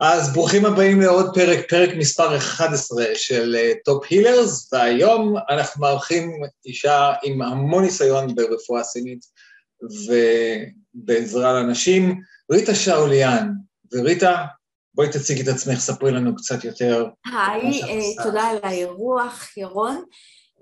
[0.00, 6.32] אז ברוכים הבאים לעוד פרק, פרק מספר 11 של Top אה, Healers, והיום אנחנו מארחים
[6.66, 9.20] אישה עם המון ניסיון ברפואה סינית
[10.94, 12.20] ובעזרה לאנשים,
[12.52, 13.48] ריטה שאוליאן.
[13.92, 14.44] וריטה,
[14.94, 17.06] בואי תציגי את עצמך, ספרי לנו קצת יותר.
[17.26, 20.02] היי, אה, תודה על האירוח, ירון.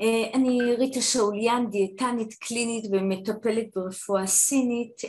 [0.03, 5.01] אה, אני ריטה שאוליאן, דיאטנית קלינית ומטפלת ברפואה סינית.
[5.05, 5.09] אה,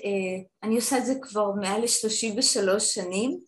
[0.64, 3.40] אני עושה את זה כבר מעל ל-33 שנים.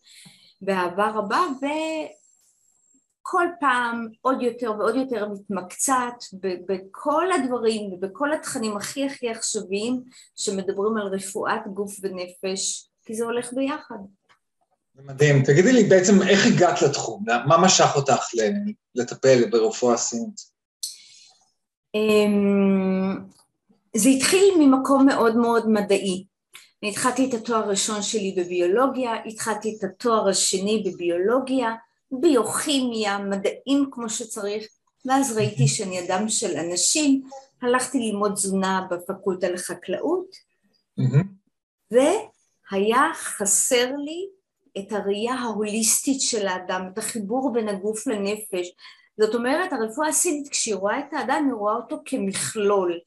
[0.62, 6.24] באהבה רבה וכל פעם עוד יותר ועוד יותר מתמקצעת
[6.68, 10.02] בכל הדברים ובכל התכנים הכי הכי עכשוויים
[10.36, 13.96] שמדברים על רפואת גוף ונפש כי זה הולך ביחד.
[14.94, 15.42] מדהים.
[15.44, 17.24] תגידי לי בעצם איך הגעת לתחום?
[17.46, 18.28] מה משך אותך
[18.94, 20.52] לטפל ברפואה סינית?
[21.94, 23.18] אמ,
[23.96, 26.24] זה התחיל ממקום מאוד מאוד מדעי.
[26.82, 31.74] אני התחלתי את התואר הראשון שלי בביולוגיה, התחלתי את התואר השני בביולוגיה,
[32.10, 34.66] ביוכימיה, מדעים כמו שצריך,
[35.04, 37.22] ואז ראיתי שאני אדם של אנשים,
[37.62, 40.26] הלכתי ללמוד תזונה בפקולטה לחקלאות,
[41.90, 44.28] והיה חסר לי
[44.78, 48.74] את הראייה ההוליסטית של האדם, את החיבור בין הגוף לנפש.
[49.20, 52.98] זאת אומרת, הרפואה הסינית, כשהיא רואה את האדם, היא רואה אותו כמכלול.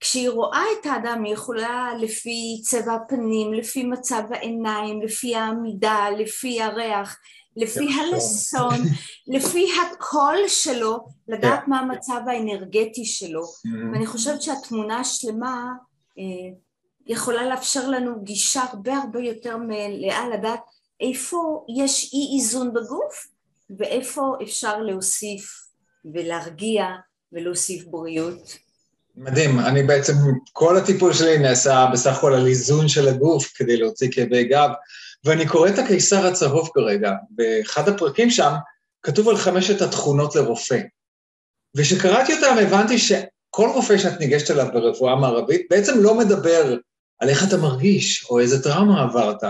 [0.00, 6.62] כשהיא רואה את האדם היא יכולה לפי צבע הפנים, לפי מצב העיניים, לפי העמידה, לפי
[6.62, 7.16] הריח,
[7.56, 8.74] לפי הלסון,
[9.36, 13.42] לפי הקול שלו, לדעת מה המצב האנרגטי שלו.
[13.42, 13.92] Mm-hmm.
[13.92, 15.72] ואני חושבת שהתמונה השלמה
[16.18, 16.56] אה,
[17.06, 20.60] יכולה לאפשר לנו גישה הרבה הרבה יותר מלאה לדעת
[21.00, 23.26] איפה יש אי איזון בגוף
[23.78, 25.50] ואיפה אפשר להוסיף
[26.14, 26.86] ולהרגיע
[27.32, 28.63] ולהוסיף בריאות.
[29.16, 30.12] מדהים, אני בעצם,
[30.52, 34.70] כל הטיפול שלי נעשה בסך הכל על איזון של הגוף כדי להוציא כאבי גב,
[35.24, 38.52] ואני קורא את הקיסר הצהוב כרגע, באחד הפרקים שם
[39.02, 40.80] כתוב על חמשת התכונות לרופא.
[41.76, 46.76] וכשקראתי אותם הבנתי שכל רופא שאת ניגשת אליו ברפואה מערבית בעצם לא מדבר
[47.20, 49.42] על איך אתה מרגיש או איזה טראומה עברת.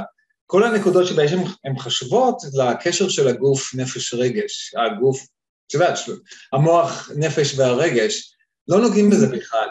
[0.46, 4.74] כל הנקודות שבעצם הן חשובות לקשר של הגוף, נפש, רגש.
[4.86, 5.26] הגוף,
[5.66, 5.98] את יודעת,
[6.52, 8.33] המוח, נפש והרגש.
[8.68, 9.68] לא נוגעים בזה בכלל,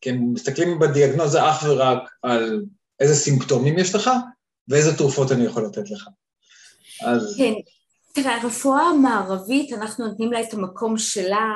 [0.00, 2.64] כי הם מסתכלים בדיאגנוזה אך ורק על
[3.00, 4.10] איזה סימפטומים יש לך
[4.68, 6.08] ואיזה תרופות אני יכול לתת לך.
[7.02, 7.34] אז...
[7.38, 7.52] כן,
[8.12, 11.52] תראה, הרפואה המערבית, אנחנו נותנים לה את המקום שלה,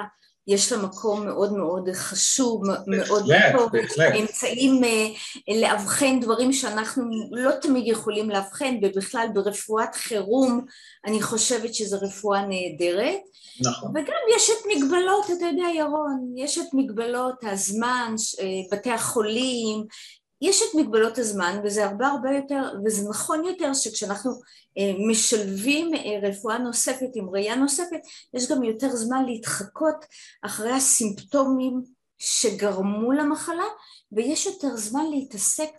[0.51, 3.25] יש לה מקום מאוד מאוד חשוב, מאוד
[3.57, 3.71] טוב,
[4.21, 5.07] אמצעים אה,
[5.61, 10.65] לאבחן דברים שאנחנו לא תמיד יכולים לאבחן, ובכלל ברפואת חירום
[11.07, 13.21] אני חושבת שזו רפואה נהדרת.
[13.61, 13.91] נכון.
[13.91, 19.87] וגם יש את מגבלות, אתה יודע ירון, יש את מגבלות הזמן, אה, בתי החולים,
[20.41, 24.31] יש את מגבלות הזמן וזה הרבה הרבה יותר, וזה נכון יותר שכשאנחנו
[24.79, 28.01] אה, משלבים אה, רפואה נוספת עם ראייה נוספת,
[28.35, 30.05] יש גם יותר זמן להתחקות
[30.43, 31.83] אחרי הסימפטומים
[32.19, 33.65] שגרמו למחלה,
[34.13, 35.71] ויש יותר זמן להתעסק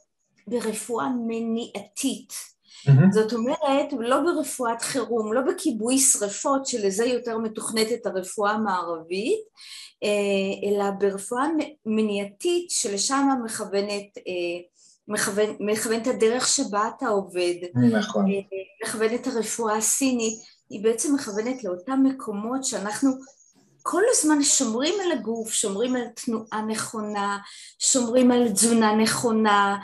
[0.47, 2.50] ברפואה מניעתית.
[2.87, 3.11] Mm-hmm.
[3.11, 9.39] זאת אומרת, לא ברפואת חירום, לא בכיבוי שרפות, שלזה יותר מתוכנתת הרפואה המערבית,
[10.03, 11.43] אה, אלא ברפואה
[11.85, 14.61] מניעתית שלשם מכוונת, אה,
[15.07, 17.55] מכוון, מכוונת הדרך שבה אתה עובד,
[17.91, 18.31] נכון.
[18.31, 18.39] אה,
[18.85, 20.39] מכוונת הרפואה הסינית,
[20.69, 23.11] היא בעצם מכוונת לאותם מקומות שאנחנו
[23.83, 27.37] כל הזמן שומרים על הגוף, שומרים על תנועה נכונה,
[27.79, 29.77] שומרים על תזונה נכונה,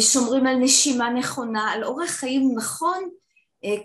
[0.00, 3.08] שומרים על נשימה נכונה, על אורח חיים נכון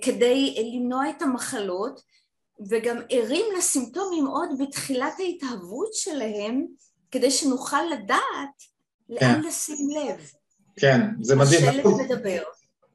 [0.02, 2.02] כדי למנוע את המחלות
[2.70, 6.66] וגם ערים לסימפטומים עוד בתחילת ההתהוות שלהם,
[7.12, 8.64] כדי שנוכל לדעת
[9.08, 9.16] כן.
[9.32, 10.32] לאן לשים לב.
[10.80, 11.70] כן, זה מדהים.
[11.70, 12.44] השלט מדבר.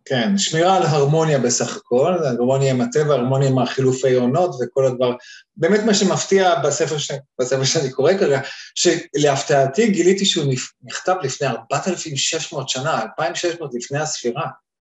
[0.05, 5.13] כן, שמירה על הרמוניה בסך הכל, הרמוניה עם הטבע, הרמוניה עם החילופי עונות וכל הדבר.
[5.57, 7.13] באמת מה שמפתיע בספר, ש...
[7.41, 8.41] בספר שאני קורא כרגע,
[8.75, 10.53] שלהפתעתי גיליתי שהוא
[10.83, 14.47] נכתב לפני 4,600 שנה, 2,600 לפני הספירה,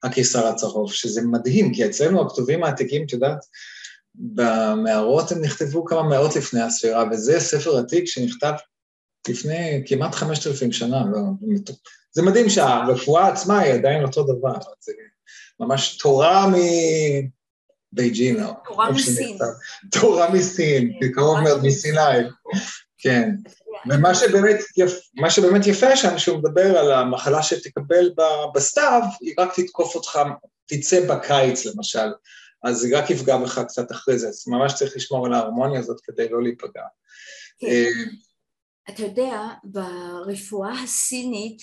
[0.03, 3.45] הקיסר הצהוב, שזה מדהים, כי אצלנו הכתובים העתיקים, את יודעת,
[4.15, 8.51] במערות הם נכתבו כמה מאות לפני הספירה, וזה ספר עתיק שנכתב
[9.29, 11.03] לפני כמעט חמשת אלפים שנה.
[11.11, 11.19] לא,
[12.11, 14.93] זה מדהים שהרפואה עצמה היא עדיין אותו דבר, זה
[15.59, 16.47] ממש תורה
[17.93, 18.43] מבייג'ין.
[18.65, 19.37] תורה מסין.
[19.91, 21.99] תורה מסין, קרוב מאוד מסיני,
[22.97, 23.29] כן.
[23.89, 24.91] ומה שבאמת, יפ,
[25.29, 28.11] שבאמת יפה שם, שהוא מדבר על המחלה שתקבל
[28.55, 30.19] בסתיו, היא רק תתקוף אותך,
[30.65, 32.07] תצא בקיץ למשל,
[32.63, 36.01] אז זה רק יפגע בך קצת אחרי זה, אז ממש צריך לשמור על ההרמוניה הזאת
[36.03, 36.83] כדי לא להיפגע.
[38.89, 41.61] אתה יודע, ברפואה הסינית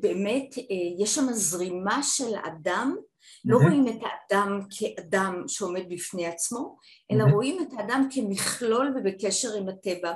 [0.00, 2.96] באמת אה, יש שם זרימה של אדם
[3.44, 6.76] לא רואים את האדם כאדם שעומד בפני עצמו,
[7.12, 10.12] אלא רואים את האדם כמכלול ובקשר עם הטבע.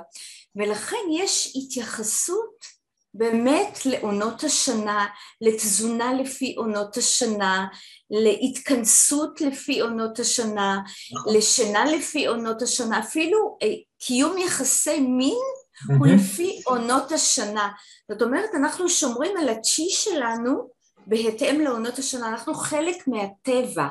[0.55, 2.77] ולכן יש התייחסות
[3.13, 5.05] באמת לעונות השנה,
[5.41, 7.67] לתזונה לפי עונות השנה,
[8.09, 10.79] להתכנסות לפי עונות השנה,
[11.13, 11.35] נכון.
[11.35, 13.67] לשינה לפי עונות השנה, אפילו אה,
[13.99, 15.43] קיום יחסי מין
[15.85, 17.69] הוא לפי עונות השנה.
[18.11, 20.69] זאת אומרת, אנחנו שומרים על הצ'י שלנו
[21.07, 23.87] בהתאם לעונות השנה, אנחנו חלק מהטבע,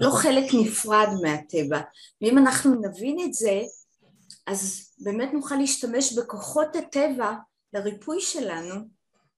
[0.00, 0.20] לא נכון.
[0.20, 1.80] חלק נפרד מהטבע.
[2.22, 3.60] ואם אנחנו נבין את זה,
[4.46, 7.32] אז באמת נוכל להשתמש בכוחות הטבע
[7.72, 8.74] לריפוי שלנו.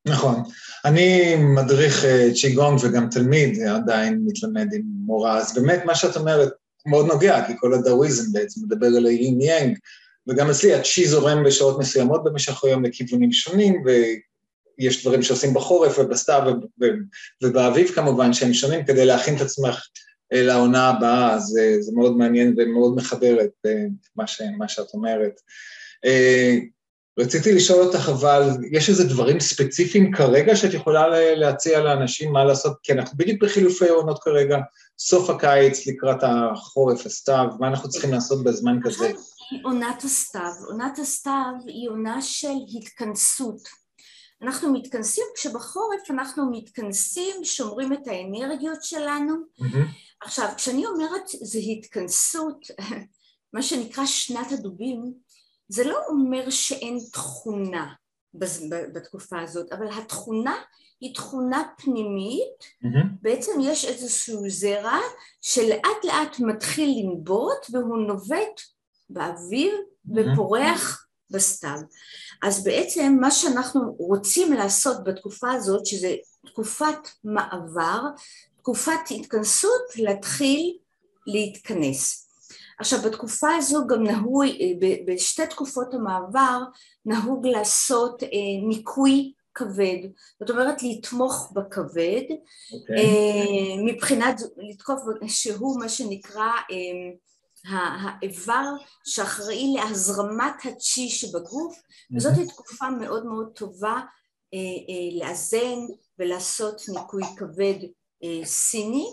[0.06, 0.42] נכון.
[0.84, 6.48] אני מדריך אה, צ'יגונג וגם תלמיד עדיין מתלמד עם מורה, אז באמת מה שאת אומרת
[6.86, 9.78] מאוד נוגע, כי כל הדאוויזם בעצם מדבר על היין יאנג,
[10.28, 16.42] וגם אצלי הצ'י זורם בשעות מסוימות במשך היום לכיוונים שונים, ויש דברים שעושים בחורף ובסתיו
[17.42, 19.86] ובאביב כמובן שהם שונים כדי להכין את עצמך
[20.32, 23.84] אה, לעונה הבאה, אז זה, זה מאוד מעניין ומאוד מחבר את אה,
[24.16, 25.40] מה, ש, מה שאת אומרת.
[27.18, 28.42] רציתי לשאול אותך, אבל
[28.72, 32.76] יש איזה דברים ספציפיים כרגע שאת יכולה להציע לאנשים מה לעשות?
[32.82, 34.58] כי אנחנו בדיוק בחילופי עונות כרגע,
[34.98, 39.12] סוף הקיץ לקראת החורף, הסתיו, מה אנחנו צריכים לעשות בזמן כזה?
[39.64, 40.52] עונת הסתיו.
[40.66, 43.68] עונת הסתיו היא עונה של התכנסות.
[44.42, 49.34] אנחנו מתכנסים, כשבחורף אנחנו מתכנסים, שומרים את האנרגיות שלנו.
[49.34, 49.76] Mm-hmm.
[50.20, 52.66] עכשיו, כשאני אומרת זה התכנסות,
[53.54, 55.14] מה שנקרא שנת הדובים,
[55.68, 57.92] זה לא אומר שאין תכונה
[58.94, 60.56] בתקופה הזאת, אבל התכונה
[61.00, 63.06] היא תכונה פנימית, mm-hmm.
[63.22, 64.98] בעצם יש איזשהו זרע
[65.42, 68.60] שלאט לאט מתחיל לנבוט והוא נובט
[69.10, 70.12] באוויר mm-hmm.
[70.32, 71.78] ופורח בסתיו.
[72.42, 76.14] אז בעצם מה שאנחנו רוצים לעשות בתקופה הזאת, שזה
[76.46, 78.00] תקופת מעבר,
[78.56, 80.78] תקופת התכנסות, להתחיל
[81.26, 82.26] להתכנס.
[82.78, 84.44] עכשיו בתקופה הזו גם נהוג,
[85.06, 86.60] בשתי תקופות המעבר
[87.06, 88.28] נהוג לעשות אה,
[88.68, 89.98] ניקוי כבד,
[90.40, 92.74] זאת אומרת לתמוך בכבד, okay.
[92.74, 92.96] אוקיי.
[92.96, 97.10] אה, מבחינת לתקוף שהוא מה שנקרא אה,
[97.68, 98.64] האיבר
[99.04, 101.76] שאחראי להזרמת הצ'י שבגוף.
[102.16, 104.00] וזאת תקופה מאוד מאוד טובה
[105.20, 105.78] לאזן
[106.18, 107.78] ולעשות ניקוי כבד
[108.44, 109.06] סיני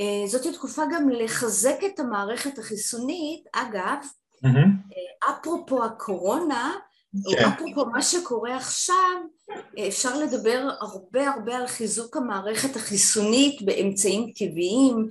[0.00, 4.06] אה, זאת תקופה גם לחזק את המערכת החיסונית, אגב.
[5.30, 6.74] אפרופו הקורונה,
[7.30, 7.44] כן.
[7.44, 9.16] אפרופו מה שקורה עכשיו,
[9.78, 15.08] אה, אפשר לדבר הרבה הרבה על חיזוק המערכת החיסונית באמצעים טבעיים,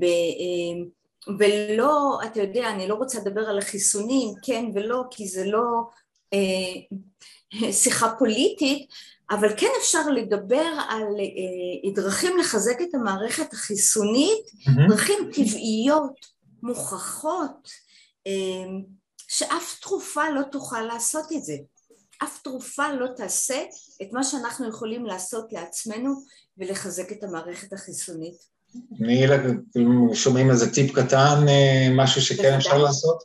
[0.00, 0.06] ב...
[1.38, 5.82] ולא, אתה יודע, אני לא רוצה לדבר על החיסונים, כן ולא, כי זה לא
[7.72, 8.88] שיחה פוליטית,
[9.30, 14.88] אבל כן אפשר לדבר על אה, דרכים לחזק את המערכת החיסונית, mm-hmm.
[14.88, 16.26] דרכים טבעיות,
[16.62, 17.70] מוכחות,
[18.26, 18.66] אה,
[19.28, 21.56] שאף תרופה לא תוכל לעשות את זה.
[22.22, 23.62] אף תרופה לא תעשה
[24.02, 26.14] את מה שאנחנו יכולים לעשות לעצמנו
[26.58, 28.57] ולחזק את המערכת החיסונית.
[28.98, 29.26] תני
[30.14, 33.22] שומעים איזה טיפ קטן, אה, משהו שכן אפשר לעשות?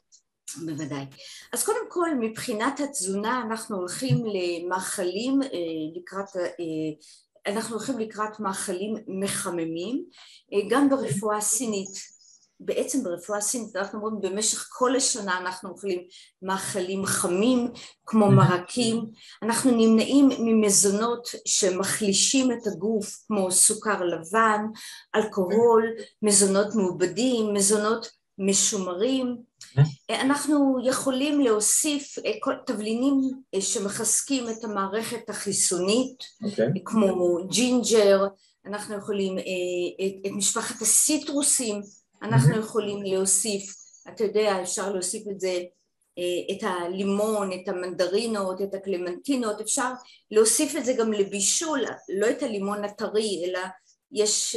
[0.66, 1.06] בוודאי.
[1.54, 5.48] אז קודם כל מבחינת התזונה אנחנו הולכים למאכלים אה,
[5.96, 10.04] לקראת, אה, אנחנו הולכים לקראת מאכלים מחממים
[10.70, 12.13] גם ברפואה הסינית
[12.60, 16.00] בעצם ברפואה הסינית אנחנו אומרים במשך כל השנה אנחנו אוכלים
[16.42, 17.72] מאכלים חמים
[18.06, 19.06] כמו מרקים,
[19.44, 24.66] אנחנו נמנעים ממזונות שמחלישים את הגוף כמו סוכר לבן,
[25.16, 29.38] אלכוהול, מזונות מעובדים, מזונות משומרים
[30.10, 33.22] אנחנו יכולים להוסיף אה, כל תבלינים
[33.56, 36.50] אה, שמחזקים את המערכת החיסונית, אוקיי.
[36.50, 36.82] אוקיי.
[36.86, 38.28] כמו ג'ינג'ר,
[38.66, 39.44] אנחנו יכולים, אה,
[40.26, 41.82] את משפחת הסיטרוסים,
[42.24, 42.60] אנחנו.
[42.60, 43.76] יכולים להוסיף,
[44.10, 45.62] אתה יודע, אפשר להוסיף את זה,
[46.52, 49.92] את הלימון, את המנדרינות, את הקלמנטינות, אפשר
[50.32, 53.60] להוסיף את זה גם לבישול, לא את הלימון הטרי, אלא
[54.12, 54.56] יש,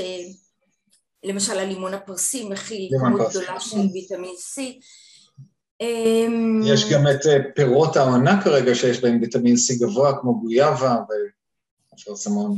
[1.25, 4.61] למשל הלימון הפרסי מכיל כמות גדולה של ויטמין C,
[5.81, 10.97] אמ, יש גם את אה, פירות העונה כרגע שיש בהם ויטמין C גבוה, כמו גויאבה.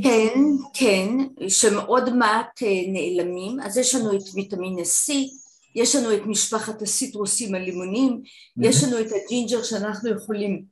[0.03, 0.41] כן,
[0.75, 1.09] כן,
[1.49, 3.61] שמאוד מעט אה, נעלמים.
[3.61, 5.13] אז יש לנו את ויטמין C,
[5.75, 8.23] יש לנו את משפחת הסיטרוסים הלימונים,
[8.63, 10.65] יש לנו את הג'ינג'ר שאנחנו יכולים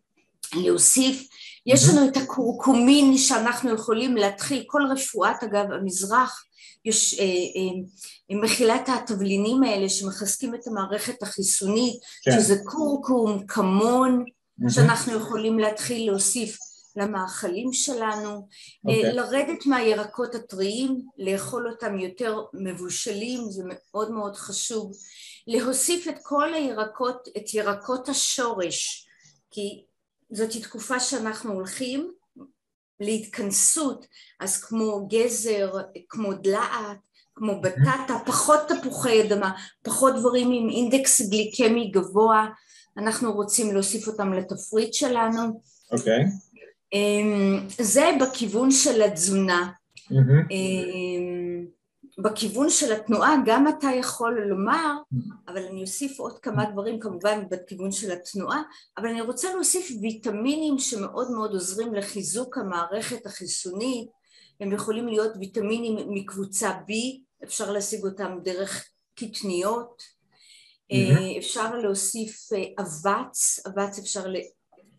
[0.54, 1.28] להוסיף,
[1.66, 6.44] יש לנו את הקורקומין שאנחנו יכולים להתחיל, כל רפואת אגב המזרח
[6.84, 12.30] יש, אה, אה, מכילה את התבלינים האלה שמחזקים את המערכת החיסונית, כן.
[12.30, 14.24] שזה קורקום, כמון.
[14.68, 16.58] שאנחנו יכולים להתחיל להוסיף
[16.96, 18.88] למאכלים שלנו, okay.
[18.88, 19.12] אוקיי.
[19.12, 24.92] לרדת מהירקות הטריים, לאכול אותם יותר מבושלים, זה מאוד מאוד חשוב,
[25.46, 29.06] להוסיף את כל הירקות, את ירקות השורש,
[29.50, 29.84] כי
[30.32, 32.12] זאת תקופה שאנחנו הולכים
[33.00, 34.06] להתכנסות,
[34.40, 35.72] אז כמו גזר,
[36.08, 36.98] כמו דלעת,
[37.34, 42.46] כמו בטטה, פחות תפוחי אדמה, פחות דברים עם אינדקס גליקמי גבוה,
[42.98, 45.60] אנחנו רוצים להוסיף אותם לתפריט שלנו.
[45.92, 46.24] אוקיי.
[46.24, 46.45] Okay.
[46.92, 49.70] אמ, זה בכיוון של התזונה.
[49.96, 50.54] Mm-hmm.
[52.18, 54.94] בכיוון של התנועה גם אתה יכול לומר,
[55.48, 58.62] אבל אני אוסיף עוד כמה דברים כמובן בכיוון של התנועה,
[58.98, 64.08] אבל אני רוצה להוסיף ויטמינים שמאוד מאוד עוזרים לחיזוק המערכת החיסונית,
[64.60, 66.92] הם יכולים להיות ויטמינים מקבוצה B,
[67.44, 70.02] אפשר להשיג אותם דרך קטניות,
[70.92, 71.38] mm-hmm.
[71.38, 74.26] אפשר להוסיף אה, אבץ, אבץ אפשר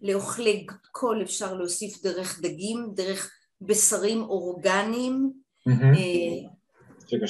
[0.01, 5.31] לאוכלי קול אפשר להוסיף דרך דגים, דרך בשרים אורגניים,
[5.69, 5.97] mm-hmm.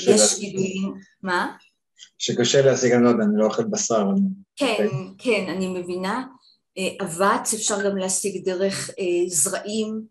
[0.08, 0.94] יש גידולים,
[1.24, 1.56] מה?
[2.18, 4.06] שקשה להשיג, אני לא יודע, אני לא אוכל בשר.
[4.56, 5.14] כן, okay.
[5.18, 6.24] כן, אני מבינה.
[7.02, 8.90] אבץ אפשר גם להשיג דרך
[9.28, 10.02] זרעים,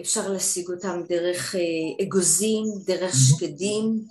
[0.00, 1.54] אפשר להשיג אותם דרך
[2.02, 4.04] אגוזים, דרך שקדים,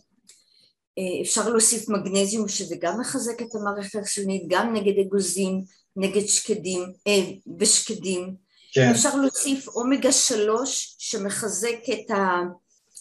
[1.21, 5.63] אפשר להוסיף מגנזיום שזה גם מחזק את המערכת החיסונית, גם נגד אגוזים,
[5.95, 6.93] נגד שקדים
[7.59, 8.35] ושקדים.
[8.73, 8.89] כן.
[8.91, 12.41] אפשר להוסיף אומגה שלוש שמחזק את, ה,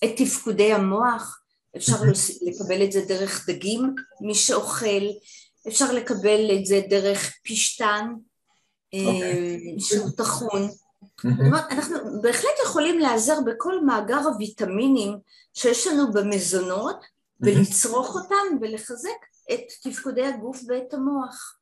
[0.05, 1.41] את תפקודי המוח,
[1.77, 1.97] אפשר
[2.43, 5.05] לקבל את זה דרך דגים, מי שאוכל,
[5.69, 8.13] אפשר לקבל את זה דרך פשטן,
[8.95, 8.99] okay.
[9.79, 10.69] שהוא טחון.
[11.71, 15.19] אנחנו בהחלט יכולים להיעזר בכל מאגר הוויטמינים
[15.55, 17.05] שיש לנו במזונות
[17.41, 19.11] ולצרוך אותם ולחזק
[19.53, 21.57] את תפקודי הגוף ואת המוח.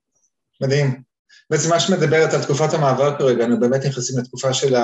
[0.61, 1.03] מדהים.
[1.51, 4.75] בעצם מה שמדברת על תקופת המעבר כרגע, אנחנו באמת נכנסים לתקופה של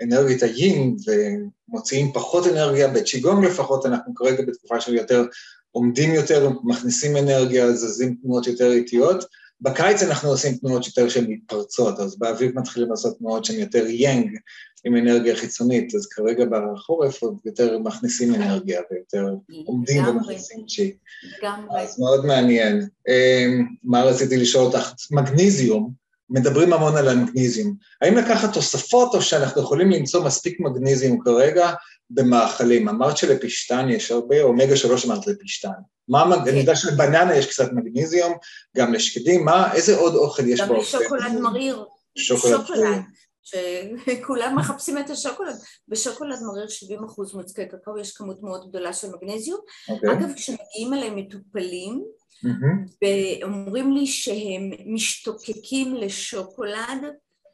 [0.00, 5.24] האנרגיית היין ומוציאים פחות אנרגיה, בצ'יגונג לפחות, אנחנו כרגע בתקופה של יותר
[5.70, 9.24] עומדים יותר, מכניסים אנרגיה, זזים תנועות יותר איטיות.
[9.60, 14.38] בקיץ אנחנו עושים תנועות יותר שהן מתפרצות, אז באביב מתחילים לעשות תנועות שהן יותר יאנג,
[14.84, 19.34] עם אנרגיה חיצונית, אז כרגע בחורף עוד יותר מכניסים אנרגיה ויותר
[19.66, 20.96] עומדים ומכניסים צ'י.
[21.38, 21.80] לגמרי.
[21.80, 22.88] אז מאוד מעניין.
[23.08, 24.92] אמ, מה רציתי לשאול אותך?
[25.10, 25.92] מגניזיום,
[26.30, 27.74] מדברים המון על המגניזיום.
[28.02, 31.70] האם לקחת תוספות או שאנחנו יכולים למצוא מספיק מגניזיום כרגע
[32.10, 32.88] במאכלים?
[32.88, 35.68] אמרת שלפשטן יש הרבה, אומגה שלוש אמרת לפשטן.
[36.08, 36.50] מה, כן.
[36.50, 38.32] אני יודע שלבננה יש קצת מגניזיום,
[38.76, 40.74] גם לשקדים, מה, איזה עוד אוכל יש בו?
[40.74, 41.84] גם לשוקולד מריר.
[42.18, 42.60] שוקולד.
[42.66, 43.02] שוקולד.
[43.42, 45.56] שכולם מחפשים את השוקולד.
[45.88, 49.60] בשוקולד מריר 70 אחוז מוצקי קקאו יש כמות מאוד גדולה של מגנזיום.
[49.60, 49.92] Okay.
[49.92, 50.12] אוקיי.
[50.12, 52.04] אגב, כשמגיעים אליהם מטופלים,
[52.44, 53.06] mm-hmm.
[53.42, 57.04] ואומרים לי שהם משתוקקים לשוקולד,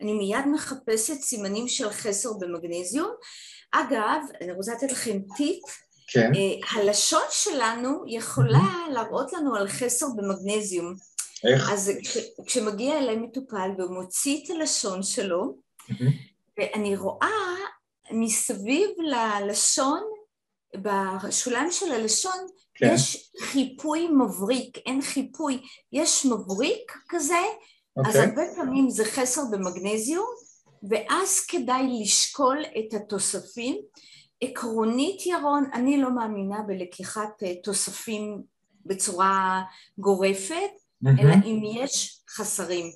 [0.01, 3.11] אני מיד מחפשת סימנים של חסר במגנזיום.
[3.73, 5.63] אגב, אני רוצה לתת לכם טיפ,
[6.07, 6.31] כן.
[6.33, 8.73] Uh, הלשון שלנו יכולה.
[8.93, 10.95] להראות לנו על חסר במגנזיום.
[11.45, 11.71] איך?
[11.73, 15.57] אז כש, כשמגיע אליי מטופל ומוציא את הלשון שלו,
[16.59, 17.57] ואני רואה
[18.11, 20.01] מסביב ללשון,
[20.77, 22.91] בשוליים של הלשון, כן.
[22.95, 25.63] יש חיפוי מבריק, אין חיפוי,
[25.93, 28.09] יש מבריק כזה, okay.
[28.09, 28.21] אז אוקיי.
[28.21, 30.35] הרבה פעמים זה חסר במגנזיום,
[30.91, 33.77] ואז כדאי לשקול את התוספים.
[34.41, 38.43] עקרונית ירון, אני לא מאמינה בלקיחת אה, תוספים
[38.87, 39.63] בצורה
[39.99, 41.21] גורפת, mm-hmm.
[41.21, 42.87] אלא אם יש חסרים.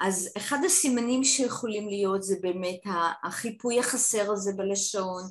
[0.00, 2.80] אז אחד הסימנים שיכולים להיות זה באמת
[3.24, 5.22] החיפוי החסר הזה בלשון,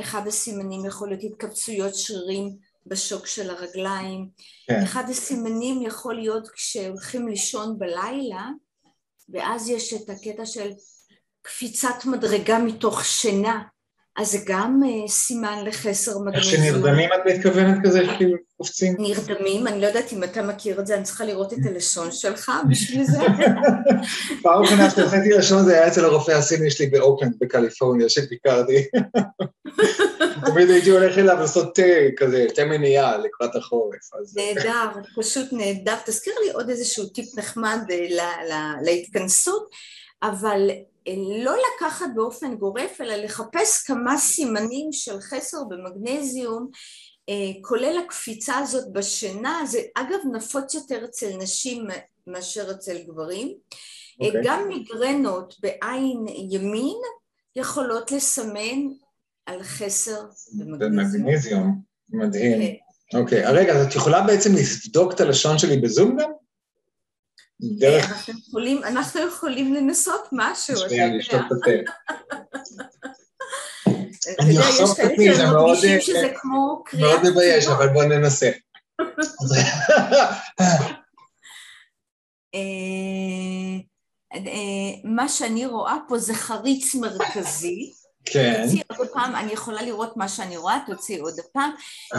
[0.00, 4.28] אחד הסימנים יכול להיות התכווצויות שרירים בשוק של הרגליים,
[4.66, 4.82] כן.
[4.82, 8.48] אחד הסימנים יכול להיות כשהולכים לישון בלילה
[9.28, 10.70] ואז יש את הקטע של
[11.46, 13.62] קפיצת מדרגה מתוך שינה
[14.16, 16.34] אז זה גם uh, סימן לחסר מגנזיום.
[16.34, 18.96] איך שנרדמים את מתכוונת כזה, כאילו קופצים?
[18.98, 22.52] נרדמים, אני לא יודעת אם אתה מכיר את זה, אני צריכה לראות את הלשון שלך
[22.70, 23.18] בשביל זה.
[24.42, 28.86] פעם ראשונה שעשיתי לשון זה היה אצל הרופא הסיני שלי באוקלנד בקליפורניה, שביקרתי.
[30.46, 31.82] תמיד הייתי הולך אליו לעשות תה
[32.16, 34.10] כזה, תה מניעה לקראת החורף.
[34.36, 35.96] נהדר, פשוט נהדר.
[36.06, 39.68] תזכיר לי עוד איזשהו טיפ נחמד אה, להתכנסות,
[40.22, 40.70] אבל
[41.44, 46.70] לא לקחת באופן גורף, אלא לחפש כמה סימנים של חסר במגנזיום,
[47.28, 51.86] אה, כולל הקפיצה הזאת בשינה, זה אגב נפוץ יותר אצל נשים
[52.26, 53.48] מאשר אצל גברים.
[53.48, 54.22] Okay.
[54.22, 54.42] אה, אוקיי.
[54.44, 56.98] גם מיגרנות בעין ימין
[57.56, 58.82] יכולות לסמן
[59.46, 60.20] על חסר
[60.52, 61.24] במגנזיום.
[61.24, 62.60] במגנזיום, מדהים.
[62.62, 63.18] כן.
[63.18, 63.50] אוקיי, okay.
[63.50, 66.30] רגע, אז את יכולה בעצם לבדוק את הלשון שלי בזום גם?
[67.60, 68.10] דרך...
[68.10, 70.76] אנחנו יכולים, אנחנו יכולים לנסות משהו.
[70.76, 71.92] שנייה, אני אשתוק את התה.
[74.40, 75.78] אני אחשוף את עצמי, זה מאוד...
[77.00, 78.50] מאוד מבייש, אבל בואו ננסה.
[82.54, 82.60] אה,
[84.34, 84.40] אה,
[85.04, 87.92] מה שאני רואה פה זה חריץ מרכזי.
[88.26, 88.62] כן.
[88.62, 91.70] תוציא עוד פעם, אני יכולה לראות מה שאני רואה, תוציא עוד פעם.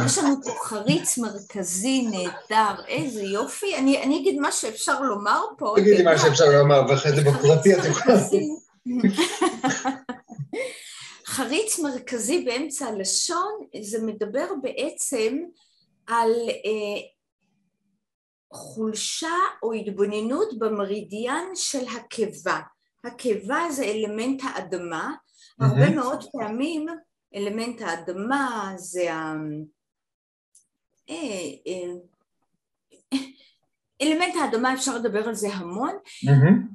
[0.06, 3.76] יש לנו פה חריץ מרכזי נהדר, איזה יופי.
[3.76, 5.74] אני, אני אגיד מה שאפשר לומר פה.
[5.76, 8.18] תגידי מה שאפשר לומר, ואחרי זה בפרטי את יכולה...
[11.26, 15.38] חריץ מרכזי באמצע הלשון, זה מדבר בעצם
[16.08, 17.02] על אה,
[18.54, 22.60] חולשה או התבוננות במרידיאן של הקיבה.
[23.04, 25.14] הקיבה זה אלמנט האדמה.
[25.60, 26.86] הרבה מאוד פעמים
[27.36, 29.34] אלמנט האדמה זה ה...
[31.10, 31.16] אה,
[31.68, 31.94] אה,
[34.02, 35.94] אלמנט האדמה אפשר לדבר על זה המון.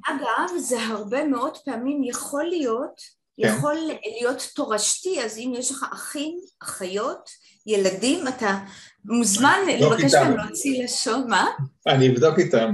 [0.07, 3.01] אגב זה הרבה מאוד פעמים יכול להיות,
[3.41, 3.47] כן.
[3.47, 3.75] יכול
[4.19, 7.29] להיות תורשתי, אז אם יש לך אחים, אחיות,
[7.65, 8.59] ילדים, אתה
[9.05, 11.47] מוזמן לבקש מהם להוציא לשון, מה?
[11.87, 12.73] אני אבדוק איתם.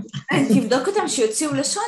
[0.50, 1.84] תבדוק אותם שיוציאו לשון,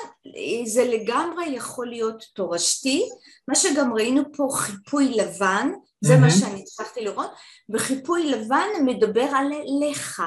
[0.66, 3.10] זה לגמרי יכול להיות תורשתי,
[3.48, 5.72] מה שגם ראינו פה חיפוי לבן,
[6.02, 7.32] זה מה שאני הצלחתי לראות,
[7.70, 9.48] וחיפוי לבן מדבר על
[9.82, 10.24] לך.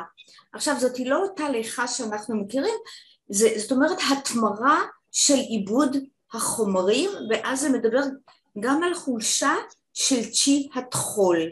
[0.53, 2.75] עכשיו זאת לא אותה לך שאנחנו מכירים,
[3.29, 4.83] זה, זאת אומרת התמרה
[5.13, 5.97] של עיבוד
[6.33, 8.01] החומרים, ואז זה מדבר
[8.61, 9.55] גם על חולשה
[9.95, 11.51] של צ'י הטחול.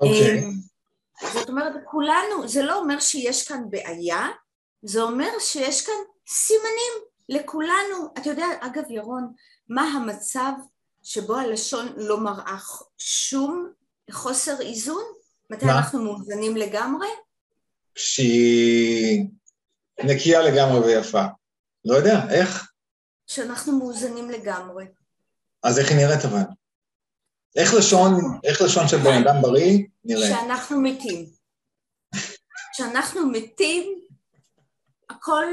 [0.00, 0.40] אוקיי.
[0.40, 0.44] Okay.
[0.44, 4.28] אמ, זאת אומרת, כולנו, זה לא אומר שיש כאן בעיה,
[4.82, 5.94] זה אומר שיש כאן
[6.28, 8.12] סימנים לכולנו.
[8.18, 9.32] אתה יודע, אגב, ירון,
[9.68, 10.52] מה המצב
[11.02, 12.56] שבו הלשון לא מראה
[12.98, 13.72] שום
[14.10, 15.02] חוסר איזון?
[15.50, 15.78] מתי מה?
[15.78, 17.08] אנחנו מאוזנים לגמרי?
[17.94, 19.28] שהיא
[20.04, 21.22] נקייה לגמרי ויפה.
[21.84, 22.72] לא יודע, איך?
[23.26, 24.84] שאנחנו מאוזנים לגמרי.
[25.62, 26.42] אז איך היא נראית אבל?
[27.56, 30.28] איך לשון, איך לשון של בן אדם בריא נראה?
[30.28, 31.26] שאנחנו מתים.
[32.72, 34.00] כשאנחנו מתים,
[35.10, 35.44] הכל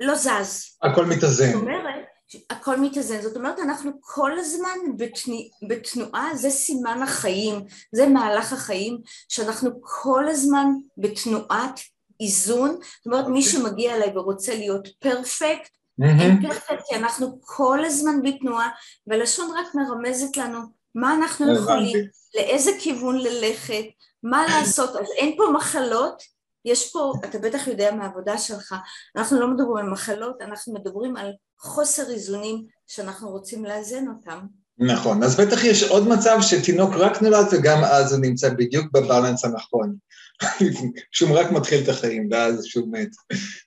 [0.00, 0.64] לא זז.
[0.82, 1.52] הכל מתאזן.
[1.52, 2.04] זאת אומרת,
[2.50, 3.20] הכל מתאזן.
[3.20, 10.28] זאת אומרת, אנחנו כל הזמן בתנוע, בתנועה, זה סימן החיים, זה מהלך החיים, שאנחנו כל
[10.28, 10.66] הזמן
[10.98, 11.80] בתנועת
[12.20, 12.70] איזון.
[12.70, 15.70] זאת אומרת, מי שמגיע אליי ורוצה להיות פרפקט,
[16.02, 18.68] אין פרפקט, כי אנחנו כל הזמן בתנועה,
[19.06, 20.58] ולשון רק מרמזת לנו
[20.94, 21.98] מה אנחנו יכולים,
[22.34, 23.84] לאיזה כיוון ללכת,
[24.22, 26.22] מה לעשות, אז אין פה מחלות,
[26.66, 28.74] יש פה, אתה בטח יודע מהעבודה שלך,
[29.16, 34.38] אנחנו לא מדברים על מחלות, אנחנו מדברים על חוסר איזונים שאנחנו רוצים לאזן אותם.
[34.78, 39.44] נכון, אז בטח יש עוד מצב שתינוק רק נולד וגם אז הוא נמצא בדיוק בבלנס
[39.44, 39.96] הנכון.
[41.12, 43.08] שהוא רק מתחיל את החיים ואז שהוא מת.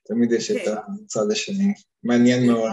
[0.08, 0.72] תמיד יש את כן.
[1.06, 1.74] הצד השני.
[2.04, 2.72] מעניין מאוד.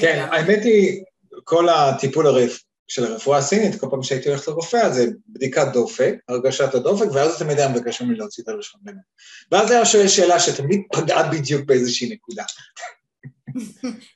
[0.00, 1.04] כן, האמת היא,
[1.44, 6.74] כל הטיפול הרפואי, של הרפואה הסינית, כל פעם שהייתי הולך לרופא, זה בדיקת דופק, הרגשת
[6.74, 9.04] הדופק, ואז תמיד היה מבקש ממני להוציא את הראשון ביניהם.
[9.52, 12.44] ואז היה שואל שאלה שתמיד פגעה בדיוק באיזושהי נקודה.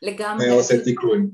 [0.03, 0.45] לגמרי.
[0.45, 1.31] היה עושה תיקון.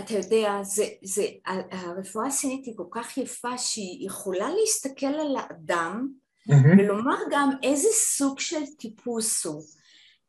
[0.00, 1.26] אתה יודע, זה, זה,
[1.72, 6.08] הרפואה הסינית היא כל כך יפה שהיא יכולה להסתכל על האדם
[6.50, 6.78] mm-hmm.
[6.78, 9.62] ולומר גם איזה סוג של טיפוס הוא.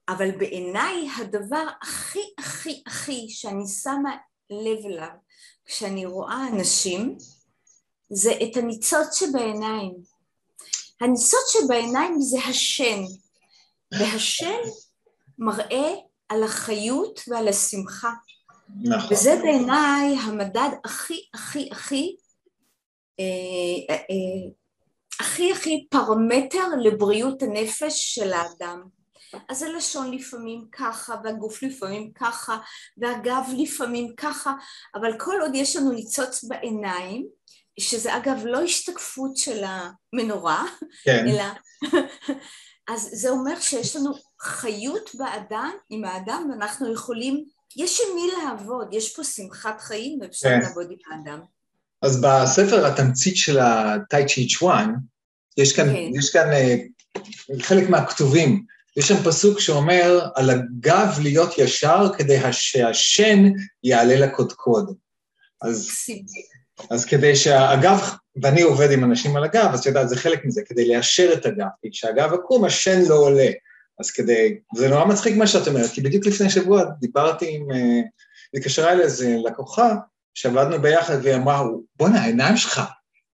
[0.10, 4.18] אבל בעיניי הדבר הכי הכי הכי שאני שמה
[4.50, 5.27] לב אליו
[5.68, 7.18] כשאני רואה אנשים
[8.10, 9.94] זה את הניצוץ שבעיניים.
[11.02, 13.02] הניצוץ שבעיניים זה השן,
[13.92, 14.60] והשן
[15.40, 15.94] מראה
[16.30, 18.12] על החיות ועל השמחה.
[18.82, 19.08] נכון.
[19.12, 22.16] וזה בעיניי המדד הכי הכי הכי
[23.20, 24.52] אה, אה,
[25.20, 28.97] הכי הכי פרמטר לבריאות הנפש של האדם.
[29.50, 32.58] אז הלשון לפעמים ככה, והגוף לפעמים ככה,
[32.98, 34.54] והגב לפעמים ככה,
[34.96, 37.28] אבל כל עוד יש לנו ניצוץ בעיניים,
[37.80, 40.66] שזה אגב לא השתקפות של המנורה,
[41.04, 41.26] כן.
[41.28, 41.44] אלא...
[42.88, 47.46] אז זה אומר שיש לנו חיות באדם, עם האדם, ואנחנו יכולים,
[47.78, 50.60] יש עם מי לעבוד, יש פה שמחת חיים ואפשר כן.
[50.60, 51.40] לעבוד עם האדם.
[52.02, 54.94] אז בספר התמצית של הטאי צ'י צ'ואן,
[55.58, 56.12] יש כאן, כן.
[56.20, 57.22] יש כאן uh,
[57.64, 58.66] חלק מהכתובים
[58.98, 63.52] יש שם פסוק שאומר, על הגב להיות ישר כדי שהשן
[63.84, 64.96] יעלה לקודקוד.
[65.62, 65.90] אז,
[66.92, 68.00] אז כדי שהגב,
[68.42, 71.46] ואני עובד עם אנשים על הגב, אז את יודעת, זה חלק מזה, כדי ליישר את
[71.46, 73.50] הגב, כי כשהגב עקום, השן לא עולה.
[74.00, 78.02] אז כדי, זה נורא מצחיק מה שאת אומרת, כי בדיוק לפני שבוע דיברתי עם, אה,
[78.54, 79.96] התקשרה אליי איזה לקוחה,
[80.34, 81.64] שעבדנו ביחד, והיא אמרה,
[81.96, 82.82] בואנה, העיניים שלך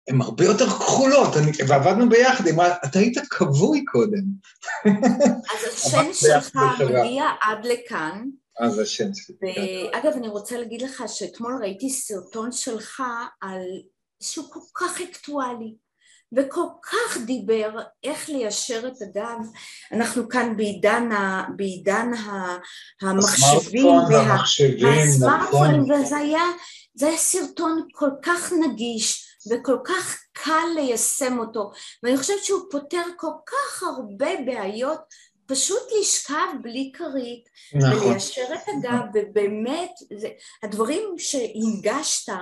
[0.08, 4.22] הן הרבה יותר כחולות, אני, ועבדנו ביחד, אמרה, אתה היית כבוי קודם.
[4.84, 8.24] אז השם שלך מגיע עד לכאן.
[8.60, 9.36] אז השם שלי.
[9.42, 13.02] ואגב, אני רוצה להגיד לך שאתמול ראיתי סרטון שלך
[13.40, 13.62] על
[14.22, 15.74] שהוא כל כך אקטואלי
[16.36, 17.70] וכל כך דיבר
[18.04, 19.38] איך ליישר את הגב,
[19.92, 22.58] אנחנו כאן בעידן, ה, בעידן ה,
[23.02, 23.86] המחשבים,
[24.82, 25.92] והסמארטפונים, נכון.
[25.92, 26.42] וזה היה,
[27.00, 31.70] היה סרטון כל כך נגיש וכל כך קל ליישם אותו,
[32.02, 35.00] ואני חושבת שהוא פותר כל כך הרבה בעיות
[35.46, 38.08] פשוט לשכב בלי כרית נכון.
[38.08, 40.28] וליישר את הגב ובאמת זה,
[40.62, 42.32] הדברים שהנגשת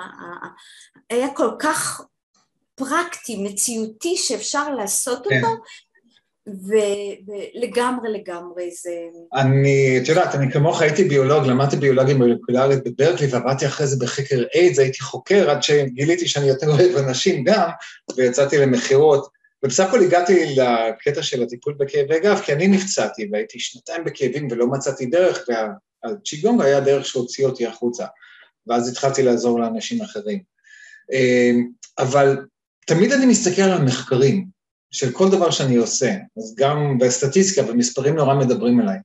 [1.11, 2.01] היה כל כך
[2.75, 5.43] פרקטי, מציאותי שאפשר לעשות כן.
[6.46, 8.90] ולגמרי לגמרי זה...
[9.35, 14.44] אני, את יודעת, אני כמוך הייתי ביולוג, למדתי ביולוגיה מולקולרית בברקלי ועבדתי אחרי זה בחקר
[14.55, 17.68] איידס, הייתי חוקר עד שגיליתי שאני יותר אוהב אנשים גם,
[18.16, 19.28] ויצאתי למכירות.
[19.64, 24.66] ובסך הכל הגעתי לקטע של הטיפול בכאבי גב, כי אני נפצעתי והייתי שנתיים בכאבים ולא
[24.66, 25.44] מצאתי דרך,
[26.05, 28.07] והצ'יגונג היה הדרך שהוציא אותי החוצה,
[28.66, 30.42] ואז התחלתי לעזור לאנשים אחרים.
[31.12, 32.37] אמ, אבל
[32.87, 34.46] תמיד אני מסתכל על המחקרים
[34.92, 38.98] של כל דבר שאני עושה, אז גם בסטטיסטיקה ומספרים נורא מדברים אליי.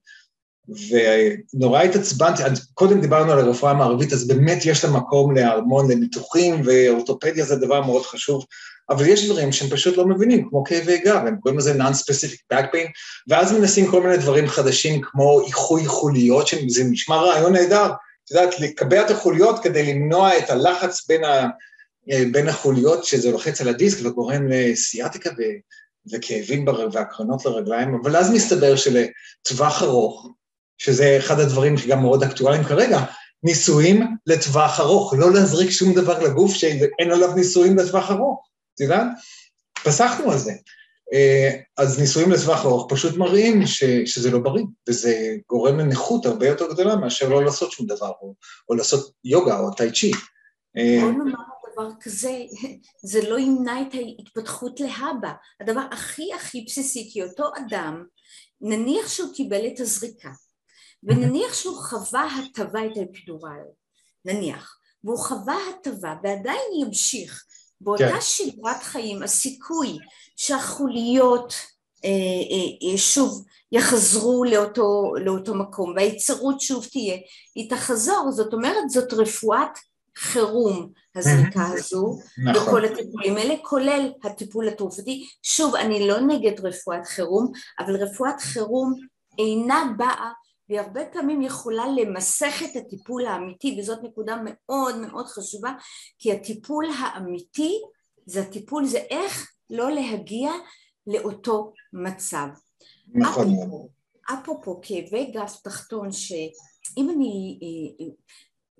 [0.89, 7.45] ונורא התעצבנתי, קודם דיברנו על הרפואה המערבית, אז באמת יש לה מקום להרמון, לניתוחים, ואורתופדיה
[7.45, 8.45] זה דבר מאוד חשוב,
[8.89, 12.63] אבל יש דברים שהם פשוט לא מבינים, כמו כאבי גב, הם קוראים לזה non-specific back
[12.73, 12.89] pain,
[13.27, 17.85] ואז מנסים כל מיני דברים חדשים כמו איחוי חוליות, שזה נשמע רעיון נהדר,
[18.25, 21.47] את יודעת, לקבע את החוליות כדי למנוע את הלחץ בין, ה,
[22.31, 25.41] בין החוליות, שזה לוחץ על הדיסק וגורם לסיאטיקה ו,
[26.13, 30.27] וכאבים והקרנות לרגליים, אבל אז מסתבר שלטווח ארוך,
[30.77, 32.99] שזה אחד הדברים שגם מאוד אקטואליים כרגע,
[33.43, 38.47] ניסויים לטווח ארוך, לא להזריק שום דבר לגוף שאין עליו ניסויים לטווח ארוך.
[38.75, 39.07] את יודעת?
[39.83, 40.51] פסחנו על זה.
[41.13, 46.47] אה, אז ניסויים לטווח ארוך פשוט מראים ש, שזה לא בריא, וזה גורם לנכות הרבה
[46.47, 48.33] יותר גדולה מאשר לא לעשות שום דבר, או,
[48.69, 50.11] או לעשות יוגה או טאי צ'י.
[50.77, 51.01] אה,
[51.77, 52.43] דבר כזה,
[53.11, 55.31] זה לא ימנע את ההתפתחות להבא.
[55.61, 58.03] הדבר הכי הכי בסיסי, כי אותו אדם,
[58.61, 60.29] נניח שהוא קיבל את הזריקה,
[61.03, 63.61] ונניח שהוא חווה הטבה את האפידורל,
[64.25, 67.45] נניח, והוא חווה הטבה ועדיין ימשיך
[67.81, 68.21] באותה כן.
[68.21, 69.97] שגרת חיים הסיכוי
[70.35, 71.53] שהחוליות
[72.05, 77.17] אה, אה, אה, שוב יחזרו לאותו, לאותו מקום והיצרות שוב תהיה,
[77.55, 79.77] היא תחזור, זאת אומרת זאת רפואת
[80.17, 82.67] חירום הזריקה הזו, נכון.
[82.67, 85.27] וכל הטיפולים האלה, כולל הטיפול התרופתי.
[85.43, 88.93] שוב, אני לא נגד רפואת חירום, אבל רפואת חירום
[89.39, 90.31] אינה באה
[90.69, 95.71] והיא הרבה פעמים יכולה למסך את הטיפול האמיתי וזאת נקודה מאוד מאוד חשובה
[96.19, 97.81] כי הטיפול האמיתי
[98.25, 100.51] זה הטיפול זה איך לא להגיע
[101.07, 102.47] לאותו מצב.
[103.07, 103.47] נכון.
[104.33, 108.11] אפרופו כאבי גב תחתון שאם אני אה, אה,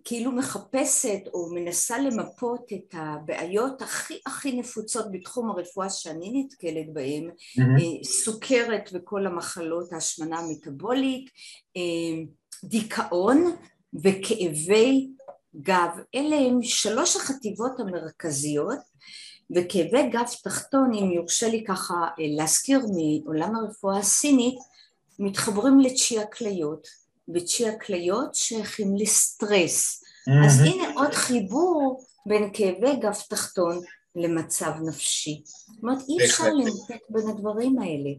[0.08, 7.30] כאילו מחפשת או מנסה למפות את הבעיות הכי הכי נפוצות בתחום הרפואה שאני נתקלת בהן,
[7.30, 8.04] mm-hmm.
[8.04, 11.30] סוכרת וכל המחלות, ההשמנה המטבולית,
[11.78, 11.82] אה,
[12.64, 13.56] דיכאון
[14.04, 15.10] וכאבי
[15.56, 15.90] גב.
[16.16, 18.80] אלה הם שלוש החטיבות המרכזיות
[19.56, 24.58] וכאבי גב תחתון, אם יורשה לי ככה להזכיר מעולם הרפואה הסינית,
[25.20, 30.04] מתחברים לתשיע כליות ותשיע כליות שייכים לסטרס.
[30.04, 30.46] Mm-hmm.
[30.46, 33.82] אז הנה עוד חיבור בין כאבי גב תחתון
[34.16, 35.44] למצב נפשי.
[35.46, 38.10] זאת אומרת, אי אפשר לנתק בין הדברים האלה.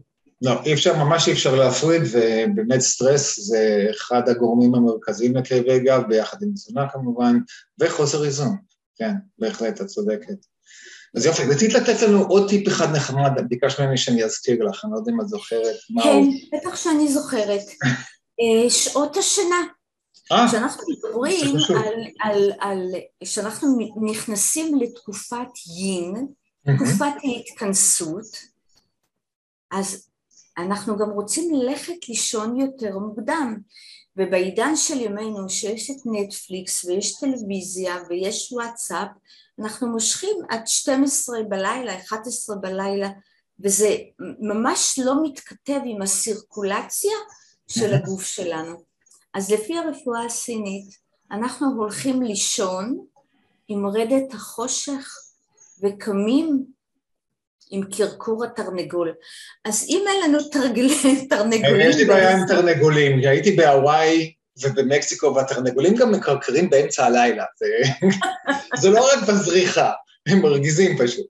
[0.41, 6.01] לא, אי אפשר, ממש אי אפשר להפריד, ובאמת סטרס זה אחד הגורמים המרכזיים לכאבי גב,
[6.07, 7.37] ביחד עם תזונה כמובן,
[7.81, 8.55] וחוסר איזון.
[8.95, 10.45] כן, בהחלט, את צודקת.
[11.15, 14.91] אז יופי, רצית לתת לנו עוד טיפ אחד נחמד, ביקשת ממני שאני אזכיר לך, אני
[14.91, 15.75] לא יודע אם את זוכרת.
[16.03, 16.23] כן,
[16.57, 17.61] בטח שאני זוכרת.
[18.41, 19.61] אה, שעות השינה.
[20.31, 22.91] אה, כשאנחנו מדברים על, על, על,
[23.23, 23.67] כשאנחנו
[24.01, 26.27] נכנסים לתקופת יין,
[26.75, 28.37] תקופת ההתכנסות,
[29.71, 30.09] אז
[30.57, 33.57] אנחנו גם רוצים ללכת לישון יותר מוקדם.
[34.17, 39.07] ובעידן של ימינו שיש את נטפליקס ויש טלוויזיה ויש וואטסאפ,
[39.59, 43.09] אנחנו מושכים עד 12 בלילה, 11 בלילה,
[43.59, 43.95] וזה
[44.39, 47.11] ממש לא מתכתב עם הסירקולציה
[47.71, 48.83] של הגוף שלנו.
[49.33, 50.89] אז לפי הרפואה הסינית,
[51.31, 53.05] אנחנו הולכים לישון
[53.67, 55.15] עם רדת החושך
[55.83, 56.65] וקמים
[57.71, 59.13] עם קרקור התרנגול.
[59.65, 61.89] אז אם אין לנו תרגלי, תרנגולים...
[61.89, 67.45] יש לי בעיה עם תרנגולים, הייתי בהוואי ובמקסיקו, והתרנגולים גם מקרקרים באמצע הלילה.
[67.57, 67.67] זה,
[68.81, 69.91] זה לא רק בזריחה,
[70.27, 71.27] הם מרגיזים פשוט.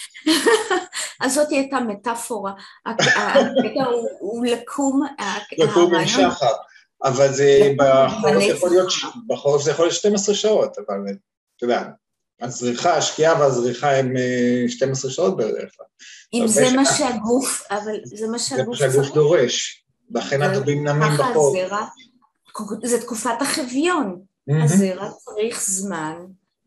[1.20, 2.52] אז זאת הייתה מטאפורה.
[2.86, 3.84] הקטע
[4.20, 5.02] הוא לקום...
[5.58, 6.46] לקום עם שחר.
[7.04, 8.88] אבל זה בחורף יכול להיות,
[9.26, 10.96] בחורף זה יכול להיות 12 שעות, אבל
[11.56, 11.82] אתה יודע,
[12.40, 14.14] הזריחה, השקיעה והזריחה הם
[14.68, 15.76] 12 שעות בערך.
[16.34, 18.90] אם זה מה שהגוף, אבל זה מה שהגוף צריך.
[18.90, 21.56] זה מה שהגוף דורש, לכן הטובים נמים בחור.
[22.84, 24.20] זה תקופת החביון.
[24.64, 26.16] הזרע צריך זמן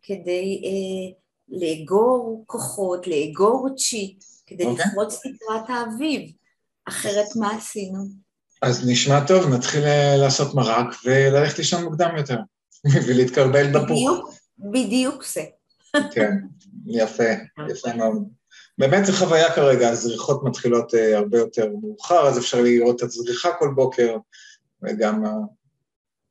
[0.03, 1.22] כדי אה,
[1.61, 4.67] לאגור כוחות, לאגור צ'י, כדי okay.
[4.67, 4.85] אוקיי.
[4.85, 6.31] לפרוץ תקרת האביב.
[6.85, 8.03] אחרת מה עשינו?
[8.61, 12.37] אז נשמע טוב, נתחיל אה, לעשות מרק וללכת לישון מוקדם יותר,
[13.07, 13.89] ולהתקרבל בפוך.
[13.89, 14.33] בדיוק,
[14.71, 15.43] בדיוק זה.
[16.11, 16.31] כן,
[16.87, 17.23] יפה,
[17.71, 18.29] יפה מאוד.
[18.77, 23.49] באמת זו חוויה כרגע, הזריחות מתחילות uh, הרבה יותר מאוחר, אז אפשר לראות את הזריחה
[23.59, 24.17] כל בוקר,
[24.83, 25.23] וגם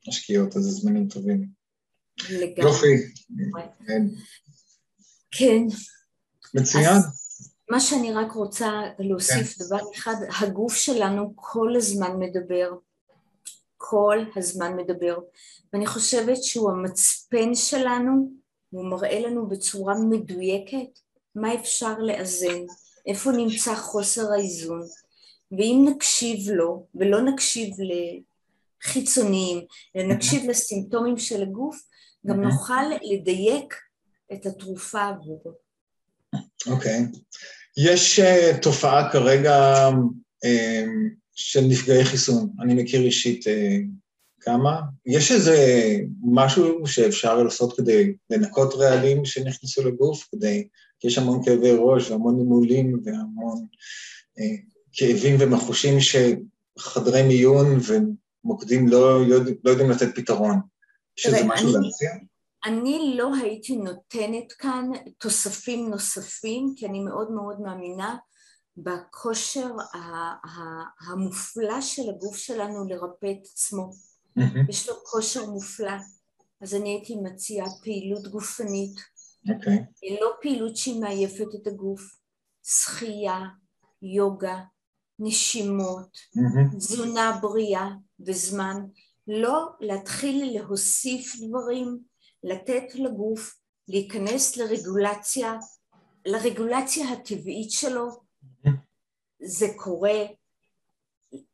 [0.08, 1.46] השקיעות, אז זה זמנים טובים.
[2.30, 2.70] לגמרי.
[2.70, 2.96] יופי.
[5.33, 5.62] כן.
[6.55, 6.97] מצוין.
[7.71, 9.64] מה שאני רק רוצה להוסיף, כן.
[9.64, 12.71] דבר אחד, הגוף שלנו כל הזמן מדבר,
[13.77, 15.18] כל הזמן מדבר,
[15.73, 18.31] ואני חושבת שהוא המצפן שלנו,
[18.71, 20.99] הוא מראה לנו בצורה מדויקת
[21.35, 22.61] מה אפשר לאזן,
[23.07, 24.83] איפה נמצא חוסר האיזון,
[25.53, 27.75] ואם נקשיב לו ולא נקשיב
[28.85, 29.66] לחיצוניים,
[29.97, 31.83] אלא נקשיב לסימפטומים של הגוף,
[32.27, 33.75] גם נוכל לדייק
[34.33, 35.53] את התרופה עבורו.
[36.66, 37.07] אוקיי.
[37.12, 37.18] Okay.
[37.77, 39.88] יש uh, תופעה כרגע
[40.45, 40.88] uh,
[41.35, 43.51] של נפגעי חיסון, אני מכיר אישית uh,
[44.40, 44.81] כמה.
[45.07, 45.57] יש איזה
[46.23, 50.68] משהו שאפשר לעשות כדי לנקות רעלים שנכנסו לגוף, כדי,
[51.01, 53.66] כי יש המון כאבי ראש והמון נימולים והמון
[54.38, 54.42] uh,
[54.92, 57.79] כאבים ומחושים שחדרי מיון
[58.45, 60.61] ומוקדים לא, לא, לא יודעים לתת פתרון.
[61.18, 62.11] יש איזה משהו להציע?
[62.64, 68.16] אני לא הייתי נותנת כאן תוספים נוספים, כי אני מאוד מאוד מאמינה
[68.77, 69.70] בכושר
[71.09, 73.90] המופלא של הגוף שלנו לרפא את עצמו.
[74.38, 74.70] Mm-hmm.
[74.70, 75.92] יש לו כושר מופלא.
[76.61, 78.94] אז אני הייתי מציעה פעילות גופנית.
[79.55, 79.79] אוקיי.
[79.79, 80.20] Okay.
[80.20, 82.16] לא פעילות שהיא מעייפת את הגוף.
[82.64, 83.40] שחייה,
[84.03, 84.61] יוגה,
[85.18, 86.77] נשימות, mm-hmm.
[86.77, 87.90] תזונה בריאה
[88.27, 88.77] וזמן.
[89.29, 92.12] לא להתחיל להוסיף דברים
[92.44, 93.55] לתת לגוף
[93.88, 95.57] להיכנס לרגולציה,
[96.26, 98.09] לרגולציה הטבעית שלו,
[99.42, 100.24] זה קורה,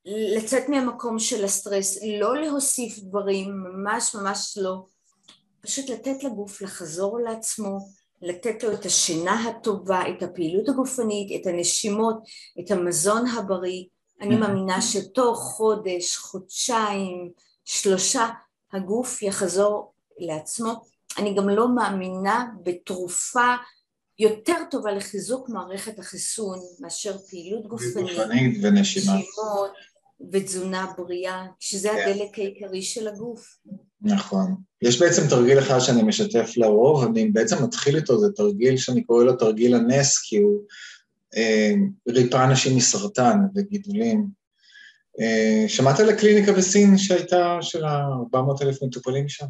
[0.05, 4.85] לצאת מהמקום של הסטרס, לא להוסיף דברים, ממש ממש לא,
[5.61, 7.79] פשוט לתת לגוף לחזור לעצמו,
[8.23, 12.23] לתת לו את השינה הטובה, את הפעילות הגופנית, את הנשימות,
[12.61, 13.85] את המזון הבריא.
[14.21, 17.33] אני מאמינה שתוך חודש, חודשיים,
[17.65, 18.29] שלושה,
[18.73, 20.85] הגוף יחזור לעצמו.
[21.19, 23.55] אני גם לא מאמינה בתרופה
[24.19, 29.13] יותר טובה לחיזוק מערכת החיסון מאשר פעילות גופנית, ונשימה,
[30.33, 32.11] ותזונה בריאה, שזה כן.
[32.11, 33.59] הדלק העיקרי של הגוף.
[34.03, 34.55] נכון.
[34.83, 39.25] יש בעצם תרגיל אחד שאני משתף לרוב, אני בעצם מתחיל איתו, זה תרגיל שאני קורא
[39.25, 40.63] לו תרגיל הנס, כי הוא
[41.37, 41.73] אה,
[42.09, 44.27] ריפא אנשים מסרטן וגידולים.
[45.21, 49.47] אה, שמעת על הקליניקה בסין שהייתה של ה-400 אלף מטופלים שם?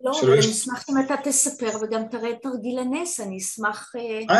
[0.00, 4.36] לא, אבל אני אשמח אם אתה תספר וגם תראה את תרגיל הנס, אני אשמח אה,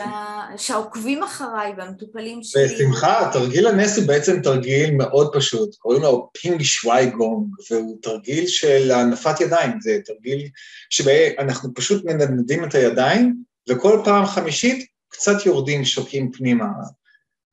[0.00, 0.56] אה.
[0.56, 2.64] שהעוקבים אחריי והמטופלים שלי...
[2.64, 8.46] בשמחה, תרגיל הנס הוא בעצם תרגיל מאוד פשוט, קוראים לו פינג שווי גונג, והוא תרגיל
[8.46, 10.48] של הנפת ידיים, זה תרגיל
[10.90, 16.66] שאנחנו פשוט מנדנדים את הידיים, וכל פעם חמישית קצת יורדים, שוקים פנימה.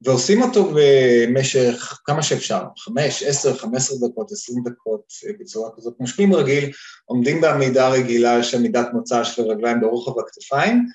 [0.02, 5.02] ועושים אותו במשך כמה שאפשר, חמש, עשר, חמש עשר דקות, עשרים דקות,
[5.40, 5.94] בצורה כזאת.
[6.00, 6.72] משפיעים רגיל,
[7.06, 10.86] עומדים בעמידה רגילה של עמידת מוצא של רגליים ברוחב הכתפיים,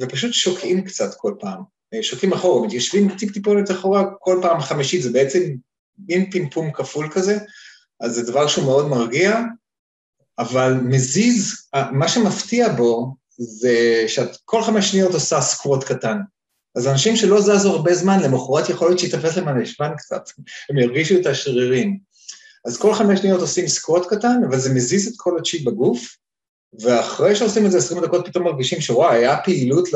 [0.00, 1.62] ופשוט שוקעים קצת כל פעם.
[2.02, 5.40] שוקעים אחורה, מתיישבים טיפ-טיפונת אחורה, כל פעם חמישית, זה בעצם
[6.08, 7.38] מין פינפום כפול כזה,
[8.00, 9.40] אז זה דבר שהוא מאוד מרגיע,
[10.38, 16.18] אבל מזיז, מה שמפתיע בו זה שאת כל חמש שניות עושה סקווט קטן.
[16.76, 20.22] אז אנשים שלא זזו הרבה זמן, למחרת יכול להיות שיתפס להם הנשבן קצת,
[20.70, 21.98] הם ירגישו את השרירים.
[22.66, 26.16] אז כל חמש שניות עושים סקווט קטן, אבל זה מזיז את כל הצ'י בגוף,
[26.80, 29.88] ואחרי שעושים את זה עשרים דקות פתאום מרגישים שוואי, היה פעילות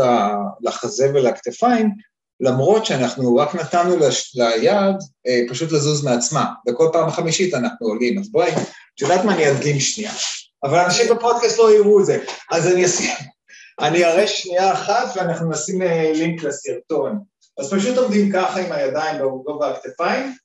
[0.60, 1.90] לחזה ולכתפיים,
[2.40, 3.96] למרות שאנחנו רק נתנו.
[4.34, 8.18] ליד אה, פשוט לזוז מעצמה, וכל פעם החמישית אנחנו עולים.
[8.18, 10.12] אז בואי, את יודעת מה, אני אדגים שנייה.
[10.64, 13.10] אבל אנשים בפודקאסט לא יראו את זה, אז אני אשים...
[13.80, 17.18] אני אראה שנייה אחת ואנחנו נשים אה, לינק לסרטון.
[17.58, 20.36] אז פשוט עומדים ככה עם הידיים בגובה הכתפיים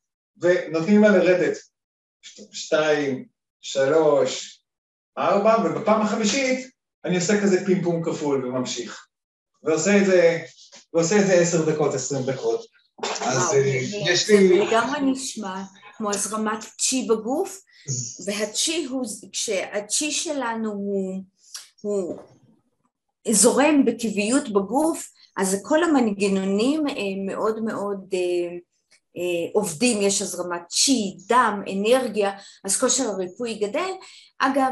[0.41, 1.57] ונותנים לה לרדת.
[2.51, 3.25] שתיים,
[3.61, 4.63] שלוש,
[5.17, 6.69] ארבע, ובפעם החמישית
[7.05, 9.07] אני עושה כזה פים פום כפול וממשיך.
[9.63, 10.39] ועושה את זה,
[10.93, 12.65] ועושה את זה עשר דקות, עשרים דקות.
[13.21, 13.59] אז אה,
[14.11, 14.47] יש לי...
[14.47, 15.63] זה לגמרי נשמע
[15.97, 17.61] כמו הזרמת צ'י בגוף,
[18.25, 21.23] והצ'י הוא, כשהצ'י שלנו הוא,
[21.81, 22.19] הוא
[23.31, 26.83] זורם בטבעיות בגוף, אז כל המנגנונים
[27.25, 28.13] מאוד מאוד
[29.53, 32.31] עובדים, יש הזרמת צ'י, דם, אנרגיה,
[32.63, 33.91] אז כושר הריפוי גדל.
[34.39, 34.71] אגב,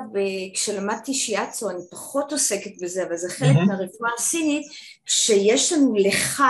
[0.54, 3.68] כשלמדתי שיאצו אני פחות עוסקת בזה, אבל זה חלק mm-hmm.
[3.68, 4.64] מהרפואה הסינית,
[5.06, 6.44] שיש לנו לך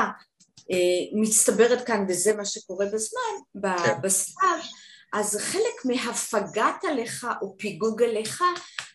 [1.14, 4.02] מצטברת כאן, וזה מה שקורה בזמן, כן.
[4.02, 4.58] בסתיו,
[5.14, 8.46] אז חלק מהפגת הלכה או פיגוג הלכה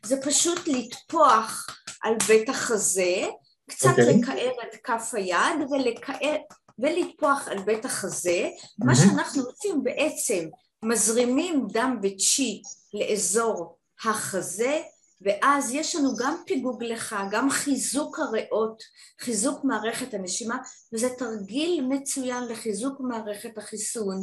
[0.07, 1.67] זה פשוט לטפוח
[2.07, 3.27] על בית החזה,
[3.71, 3.91] קצת okay.
[3.91, 4.19] אוקיי.
[4.19, 6.37] לקער את כף היד ולקער,
[6.79, 8.87] ולטפוח על בית החזה, mm-hmm.
[8.87, 10.49] מה שאנחנו עושים בעצם
[10.83, 12.63] מזרימים דם וצ'י
[12.95, 14.81] לאזור החזה
[15.21, 18.83] ואז יש לנו גם פיגוג לך, גם חיזוק הריאות,
[19.21, 20.57] חיזוק מערכת הנשימה,
[20.93, 24.17] וזה תרגיל מצוין לחיזוק מערכת החיסון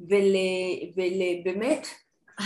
[0.00, 1.86] ולבאמת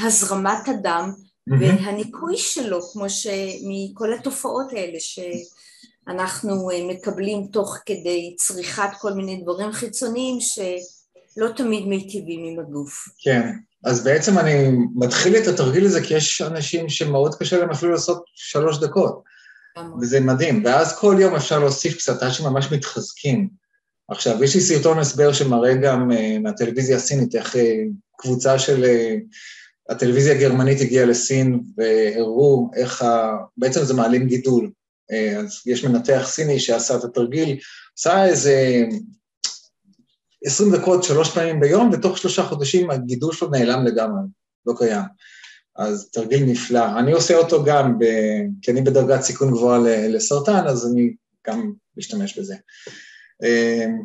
[0.03, 1.11] הזרמת הדם.
[1.47, 9.73] והניקוי שלו, כמו שמכל התופעות האלה שאנחנו אה, מקבלים תוך כדי צריכת כל מיני דברים
[9.73, 13.09] חיצוניים שלא תמיד מיטיבים עם הגוף.
[13.19, 13.51] כן.
[13.85, 18.25] אז בעצם אני מתחיל את התרגיל הזה כי יש אנשים שמאוד קשה להם אפילו לעשות
[18.35, 19.23] שלוש דקות,
[20.01, 20.65] וזה מדהים.
[20.65, 23.49] ואז כל יום אפשר להוסיף קצת עד שממש מתחזקים.
[24.09, 27.59] עכשיו, יש לי סרטון הסבר שמראה גם uh, מהטלוויזיה הסינית, איך uh,
[28.19, 28.85] קבוצה של
[29.89, 33.37] הטלוויזיה הגרמנית הגיעה לסין והראו איך ה...
[33.57, 34.71] בעצם זה מעלים גידול.
[35.13, 37.59] Uh, אז יש מנתח סיני שעשה את התרגיל,
[37.99, 38.85] עשה איזה
[40.45, 44.23] 20 דקות שלוש פעמים ביום, ותוך שלושה חודשים הגידול שלו נעלם לגמרי,
[44.67, 45.03] לא קיים.
[45.77, 46.99] אז תרגיל נפלא.
[46.99, 48.05] אני עושה אותו גם, ב...
[48.63, 51.15] כי אני בדרגת סיכון גבוהה לסרטן, אז אני
[51.47, 52.57] גם משתמש בזה.
[53.43, 54.03] אמ,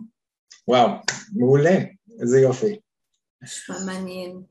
[0.67, 0.89] וואו,
[1.33, 1.77] מעולה,
[2.21, 2.79] איזה יופי.
[3.41, 4.41] נשמע מעניין.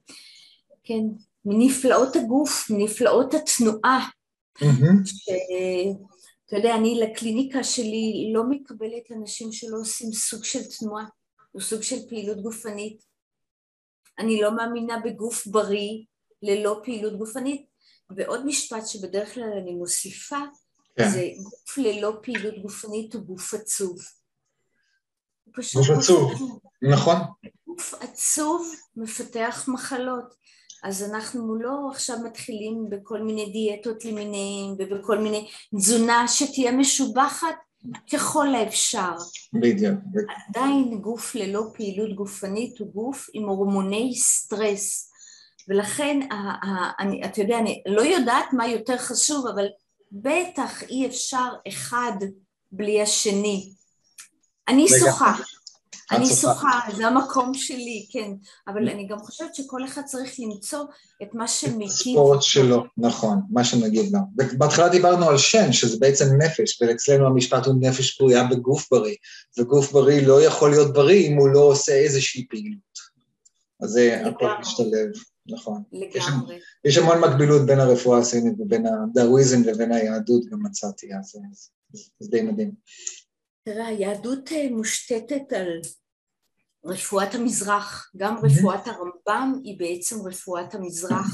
[0.88, 1.04] כן,
[1.44, 4.08] מנפלאות הגוף, מנפלאות התנועה.
[5.04, 11.04] שאתה יודע, אני לקליניקה שלי לא מקבלת אנשים שלא עושים סוג של תנועה.
[11.52, 13.02] הוא סוג של פעילות גופנית.
[14.18, 16.04] אני לא מאמינה בגוף בריא
[16.42, 17.66] ללא פעילות גופנית.
[18.16, 20.40] ועוד משפט שבדרך כלל אני מוסיפה,
[20.96, 21.08] כן.
[21.08, 23.98] זה גוף ללא פעילות גופנית הוא גוף עצוב.
[25.74, 27.16] גוף עצוב, נכון.
[27.66, 30.34] גוף עצוב מפתח מחלות.
[30.84, 37.56] אז אנחנו לא עכשיו מתחילים בכל מיני דיאטות למיניהם ובכל מיני תזונה שתהיה משובחת,
[38.12, 39.14] ככל האפשר.
[39.52, 39.98] בדיוק.
[40.48, 45.08] עדיין גוף ללא פעילות גופנית הוא גוף עם הורמוני סטרס,
[45.68, 46.20] ולכן,
[46.98, 49.66] אני, אתה יודע, אני לא יודעת מה יותר חשוב, אבל
[50.12, 52.12] בטח אי אפשר אחד
[52.72, 53.72] בלי השני.
[54.68, 55.34] אני שוחה,
[56.10, 58.30] אני שוחה, זה המקום שלי, כן,
[58.68, 60.84] אבל אני גם חושבת שכל אחד צריך למצוא
[61.22, 61.90] את מה שמקיף.
[61.90, 64.18] ספורט שלו, נכון, מה שנגיד לו.
[64.58, 69.16] בהתחלה דיברנו על שן, שזה בעצם נפש, ואצלנו המשפט הוא נפש פרויה בגוף בריא,
[69.58, 72.98] וגוף בריא לא יכול להיות בריא אם הוא לא עושה איזושהי פעילות.
[73.82, 75.10] אז זה הכל משתלב,
[75.46, 75.82] נכון.
[75.92, 76.56] לגמרי.
[76.56, 81.36] יש, יש המון מקבילות בין הרפואה הסינית ובין הדאוויזם לבין היהדות, גם מצאתי, אז
[82.20, 82.72] זה די מדהים.
[83.64, 85.80] תראה, היהדות אה, מושתתת על
[86.84, 91.26] רפואת המזרח, גם רפואת הרמב"ם היא בעצם רפואת המזרח.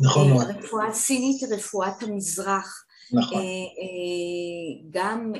[0.00, 0.46] נכון מאוד.
[0.50, 2.84] הרפואה הסינית היא רפואת המזרח.
[3.12, 3.38] נכון.
[3.38, 5.32] אה, אה, גם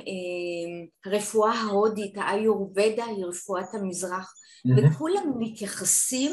[1.06, 4.34] הרפואה ההודית, האיורבדה היא רפואת המזרח,
[4.76, 6.32] וכולם מתייחסים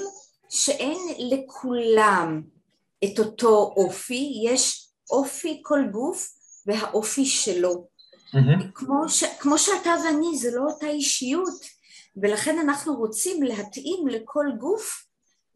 [0.50, 2.42] שאין לכולם
[3.04, 6.28] את אותו אופי, יש אופי כל גוף
[6.66, 7.88] והאופי שלו.
[8.36, 8.72] Mm-hmm.
[8.74, 11.60] כמו, ש, כמו שאתה ואני, זה לא אותה אישיות,
[12.18, 15.06] ולכן אנחנו רוצים להתאים לכל גוף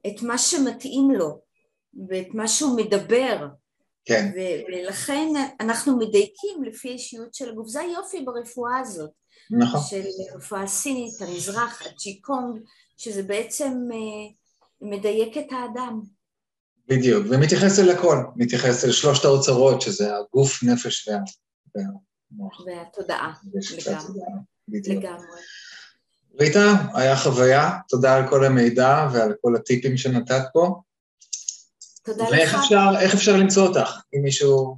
[0.08, 1.42] את מה שמתאים לו,
[2.10, 3.48] ואת מה שהוא מדבר.
[4.06, 4.32] כן.
[4.36, 5.28] ו- ולכן
[5.60, 7.68] אנחנו מדייקים לפי האישיות של הגוף.
[7.68, 9.10] זה היופי ברפואה הזאת.
[9.52, 9.80] נכון.
[9.90, 10.04] של
[10.36, 12.60] רפואה סינית, המזרח, הצ'יקונג,
[12.98, 14.34] שזה בעצם uh,
[14.82, 16.02] מדייק את האדם.
[16.88, 21.08] בדיוק, ומתייחס אל הכל, מתייחס אל שלושת האוצרות, שזה הגוף, נפש
[21.76, 21.84] וה...
[22.66, 23.34] והתודעה,
[24.68, 25.26] לגמרי.
[26.40, 30.82] ריטה, היה חוויה, תודה על כל המידע ועל כל הטיפים שנתת פה.
[32.04, 32.60] תודה ואיך לך.
[32.60, 34.02] אפשר, איך אפשר למצוא אותך?
[34.16, 34.78] אם מישהו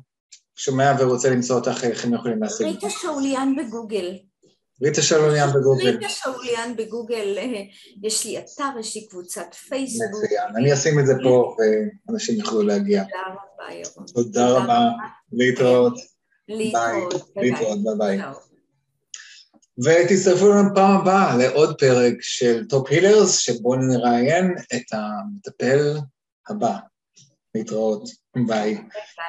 [0.56, 2.68] שומע ורוצה למצוא אותך, איך הם יכולים להשיג?
[2.68, 4.18] ריטה שאוליאן בגוגל.
[4.82, 5.90] ריטה שאוליאן בגוגל.
[5.90, 7.38] ריטה שאוליאן בגוגל,
[8.04, 10.24] יש לי אתר, יש לי קבוצת פייסבוק.
[10.24, 11.56] מצוין, אני אשים את זה פה
[12.08, 13.04] ואנשים יוכלו להגיע.
[13.04, 14.06] תודה רבה, ירון.
[14.14, 14.90] תודה רבה,
[15.32, 15.94] להתראות.
[16.56, 17.34] להתראות.
[17.36, 18.20] ביי ביי.
[19.84, 25.98] ותצטרפו לנו פעם הבאה לעוד פרק של Top Healers, שבו נראיין את המטפל
[26.50, 26.78] הבא.
[27.56, 28.10] להתראות.
[28.48, 28.78] ביי.